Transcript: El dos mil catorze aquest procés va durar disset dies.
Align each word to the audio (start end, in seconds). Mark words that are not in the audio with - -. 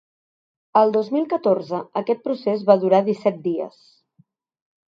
El 0.79 0.93
dos 0.95 1.11
mil 1.17 1.27
catorze 1.33 1.81
aquest 2.03 2.25
procés 2.29 2.65
va 2.71 2.79
durar 2.85 3.03
disset 3.11 3.41
dies. 3.47 3.81